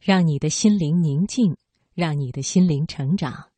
[0.00, 1.54] 让你的心灵宁静，
[1.92, 3.50] 让你的心灵成长。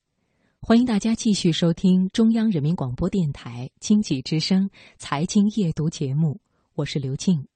[0.61, 4.69] 欢迎大家继续收听中央人民广播电台经济之声
[4.99, 6.41] 财经夜读节目，
[6.75, 7.47] 我是刘静。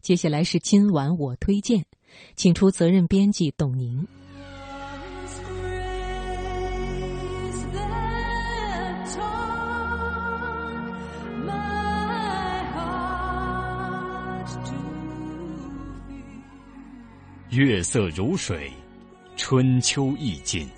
[0.00, 1.84] 接下来是今晚我推荐，
[2.36, 4.06] 请出责任编辑董宁。
[17.50, 18.70] 月色如水，
[19.36, 20.68] 春秋意境。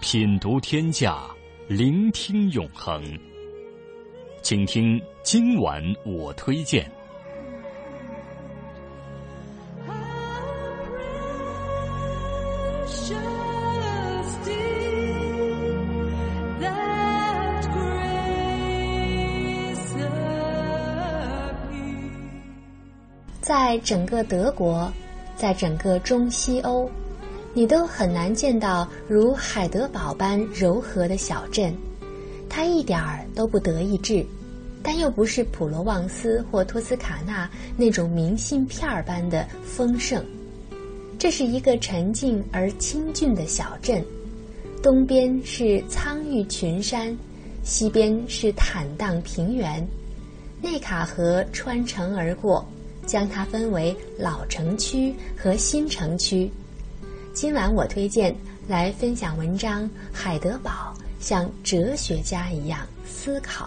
[0.00, 1.24] 品读天下，
[1.66, 3.02] 聆听永恒。
[4.40, 6.88] 请听今晚我推荐。
[23.40, 24.88] 在整个德国。
[25.44, 26.90] 在整个中西欧，
[27.52, 31.70] 你都很难见到如海德堡般柔和的小镇。
[32.48, 34.24] 它一点儿都不德意志，
[34.82, 37.46] 但又不是普罗旺斯或托斯卡纳
[37.76, 40.24] 那种明信片儿般的丰盛。
[41.18, 44.02] 这是一个沉静而清俊的小镇，
[44.82, 47.14] 东边是苍郁群山，
[47.62, 49.86] 西边是坦荡平原，
[50.62, 52.66] 内卡河穿城而过。
[53.06, 56.50] 将它分为老城区和新城区。
[57.32, 58.34] 今晚我推荐
[58.68, 63.66] 来分享文章《海德堡像哲学家一样思考》。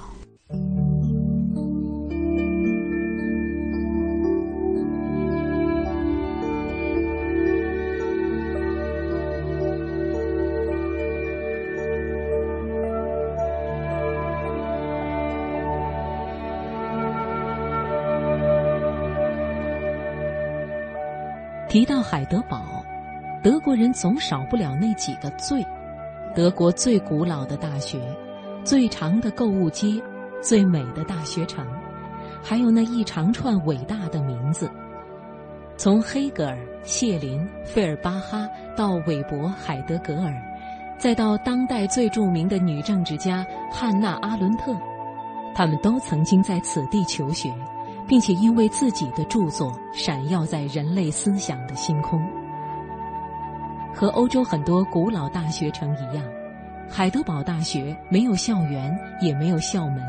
[21.78, 22.84] 提到海德堡，
[23.44, 25.64] 德国人总少不了那几个最：
[26.34, 28.00] 德国最古老的大学，
[28.64, 30.02] 最长的购物街，
[30.42, 31.64] 最美的大学城，
[32.42, 34.68] 还有那一长串伟大的名字。
[35.78, 40.34] 从黑格尔、谢林、费尔巴哈到韦伯、海德格尔，
[40.98, 44.76] 再到当代最著名的女政治家汉娜·阿伦特，
[45.54, 47.54] 他们都曾经在此地求学。
[48.08, 52.20] 并且因为自己的著作闪耀在人类思想的星空。
[53.94, 56.24] 和欧洲很多古老大学城一样，
[56.90, 60.02] 海德堡大学没有校园，也没有校门。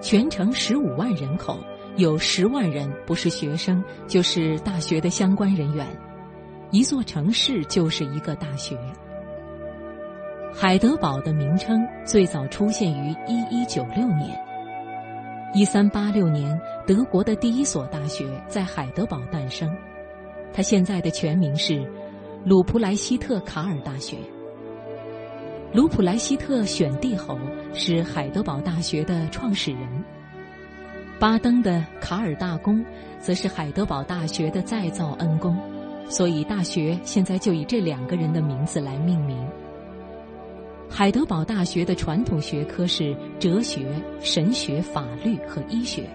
[0.00, 1.58] 全城十五万人口，
[1.96, 5.86] 有十万人不是学生，就是大学的相关人员。
[6.72, 8.76] 一座城市就是一个大学。
[10.52, 14.38] 海德堡的名称最早出现于一一九六年。
[15.54, 19.70] 一三八六年，德国的第一所大学在海德堡诞生，
[20.50, 21.86] 它现在的全名是
[22.42, 24.16] 鲁普莱希特卡尔大学。
[25.70, 27.38] 鲁普莱希特选帝侯
[27.74, 29.80] 是海德堡大学的创始人，
[31.18, 32.82] 巴登的卡尔大公
[33.20, 35.54] 则是海德堡大学的再造恩公，
[36.08, 39.41] 所以大学现在就以这两个人的名字来命名。
[40.94, 43.86] 海德堡大学的传统学科是哲学、
[44.20, 46.06] 神学、法律和医学，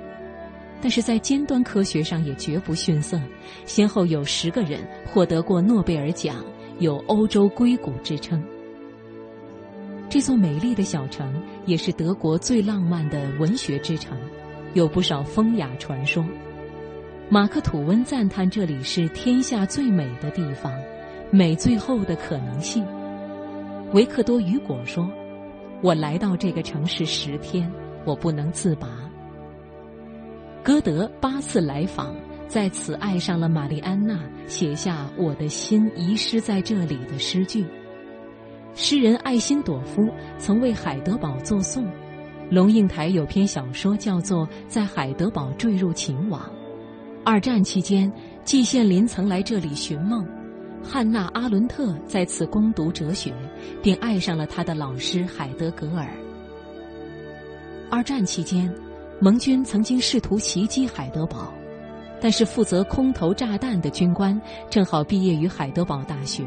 [0.80, 3.20] 但是在尖端科学上也绝不逊色，
[3.66, 6.46] 先后有十个人获得过诺贝尔奖，
[6.78, 8.42] 有“欧洲硅谷”之称。
[10.10, 11.34] 这座美丽的小城
[11.66, 14.16] 也是德国最浪漫的文学之城，
[14.76, 16.24] 有不少风雅传说。
[17.30, 20.72] 马克·吐温赞叹这里是天下最美的地方，
[21.32, 22.86] 美最后的可能性。
[23.94, 25.10] 维克多·雨果说
[25.82, 27.72] ：“我来到这个城市十天，
[28.04, 28.90] 我不能自拔。”
[30.62, 32.14] 歌德八次来访，
[32.50, 37.66] 在此爱上了玛丽安娜，写下“我的心遗失在这里”的诗句。
[38.76, 40.06] 诗人艾辛朵夫
[40.38, 41.88] 曾为海德堡作颂。
[42.50, 46.42] 龙应台有篇小说叫做《在海德堡坠入情网》。
[47.24, 48.12] 二战期间，
[48.44, 50.28] 季羡林曾来这里寻梦。
[50.84, 53.34] 汉娜·阿伦特在此攻读哲学，
[53.82, 56.08] 并爱上了他的老师海德格尔。
[57.90, 58.74] 二战期间，
[59.20, 61.54] 盟军曾经试图袭击海德堡，
[62.22, 64.40] 但是负责空投炸弹的军官
[64.70, 66.44] 正好毕业于海德堡大学，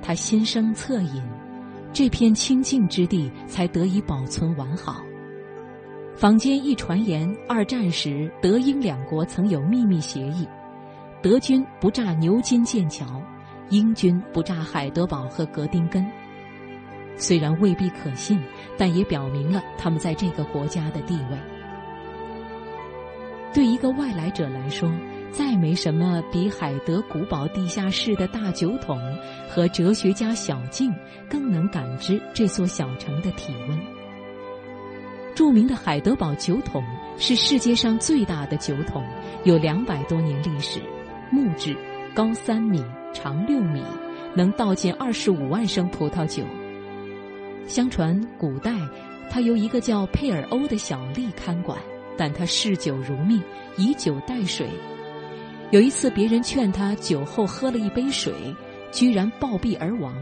[0.00, 1.22] 他心生恻隐，
[1.92, 5.02] 这片清净之地才得以保存完好。
[6.14, 10.46] 坊间一传言，二战时德英两国曾有秘密协议。
[11.22, 13.04] 德军不炸牛津、剑桥，
[13.68, 16.06] 英军不炸海德堡和格丁根。
[17.16, 18.42] 虽然未必可信，
[18.78, 21.38] 但也表明了他们在这个国家的地位。
[23.52, 24.90] 对一个外来者来说，
[25.30, 28.98] 再没什么比海德古堡地下室的大酒桶
[29.46, 30.90] 和哲学家小径
[31.28, 33.78] 更能感知这座小城的体温。
[35.34, 36.82] 著名的海德堡酒桶
[37.18, 39.04] 是世界上最大的酒桶，
[39.44, 40.80] 有两百多年历史，
[41.30, 41.76] 木质，
[42.14, 43.82] 高三米，长六米，
[44.34, 46.44] 能倒进二十五万升葡萄酒。
[47.66, 48.72] 相传古代，
[49.30, 51.78] 它由一个叫佩尔欧的小吏看管，
[52.16, 53.40] 但他嗜酒如命，
[53.76, 54.68] 以酒代水。
[55.70, 58.32] 有一次，别人劝他酒后喝了一杯水，
[58.90, 60.12] 居然暴毙而亡。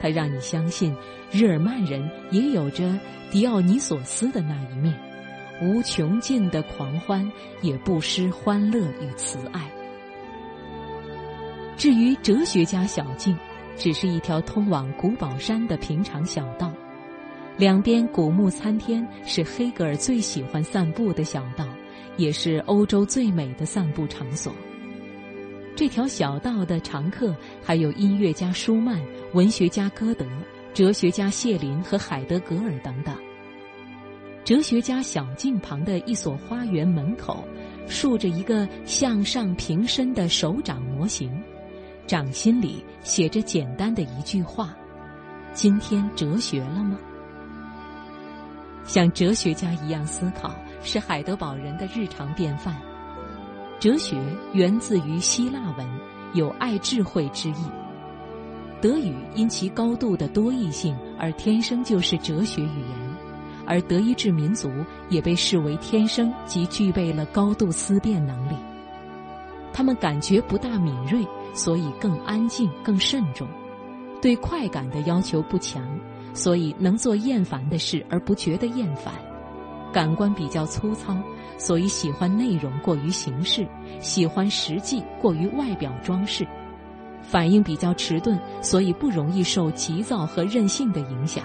[0.00, 0.94] 他让你相信，
[1.32, 2.96] 日耳曼人也有着
[3.32, 4.94] 狄奥尼索斯的那一面，
[5.60, 7.28] 无穷尽的狂欢，
[7.62, 9.68] 也不失欢乐与慈爱。
[11.80, 13.34] 至于哲学家小径，
[13.74, 16.70] 只是一条通往古堡山的平常小道，
[17.56, 21.66] 两边古木参天，是黑格尔最喜欢散步的小道。
[22.18, 24.52] 也是欧洲最美的散步场所。
[25.74, 27.34] 这条小道的常客
[27.64, 29.00] 还有音乐家舒曼、
[29.32, 30.26] 文学家歌德、
[30.74, 33.16] 哲学家谢林和海德格尔等等。
[34.44, 37.42] 哲学家小径旁的一所花园门口，
[37.86, 41.32] 竖着一个向上平伸的手掌模型，
[42.10, 44.74] 掌心里写着简单的一句话
[45.54, 46.98] ：“今天哲学了吗？”
[48.82, 50.52] 像哲学家一样思考。
[50.82, 52.74] 是海德堡人的日常便饭。
[53.78, 54.16] 哲学
[54.54, 55.86] 源自于希腊文，
[56.32, 57.64] 有爱智慧之意。
[58.80, 62.98] 德语因其高度的多义性而天生就是哲学语言，
[63.66, 64.68] 而德意志民族
[65.10, 68.56] 也被视为天生即具备了高度思辨能力。
[69.72, 73.46] 他们感觉不大敏锐，所以更安静、更慎重；
[74.20, 75.82] 对快感的要求不强，
[76.34, 79.14] 所以能做厌烦的事而不觉得厌烦。
[79.92, 81.16] 感官比较粗糙，
[81.58, 83.66] 所以喜欢内容过于形式，
[84.00, 86.44] 喜欢实际过于外表装饰；
[87.22, 91.44] 反应比较迟钝，所以不容易受急躁和任性的影响。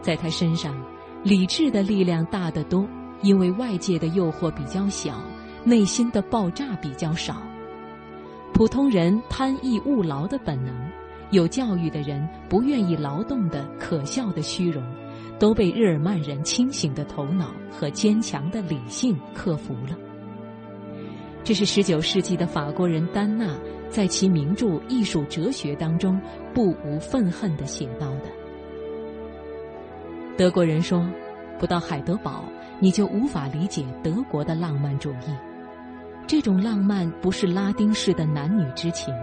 [0.00, 0.74] 在他身上，
[1.22, 2.88] 理智的力量大得多，
[3.20, 5.20] 因为外界的诱惑比较小，
[5.62, 7.36] 内心的爆炸比较少。
[8.56, 10.74] 普通人贪逸务劳的本能，
[11.30, 14.82] 有教育的人不愿意劳动的可笑的虚荣。
[15.38, 19.94] 都被日耳曼人清醒的头脑和坚强的理性克服了。
[21.44, 23.54] 这是十九世纪的法国人丹纳
[23.90, 26.18] 在其名著《艺术哲学》当中
[26.54, 28.30] 不无愤恨地写到的。
[30.38, 31.06] 德国人说
[31.60, 32.42] ：“不到海德堡，
[32.80, 35.55] 你就无法理解德国的浪漫主义。
[36.26, 39.14] 这种浪漫不是拉丁式的男女之情，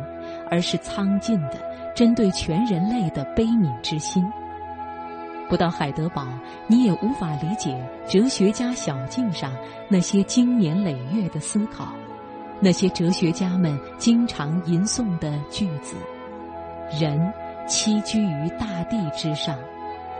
[0.50, 1.60] 而是苍劲的、
[1.96, 4.24] 针对全人类的悲悯之心。”
[5.50, 6.26] 不到海德堡，
[6.68, 7.78] 你也无法理解
[8.08, 9.52] 哲学家小径上
[9.90, 11.90] 那些经年累月的思考，
[12.60, 15.96] 那些哲学家们经常吟诵的句子
[16.98, 17.32] ：“人
[17.68, 19.60] 栖居于大地之上，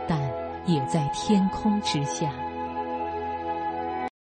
[0.06, 0.20] 但
[0.66, 2.30] 也在天空之下。”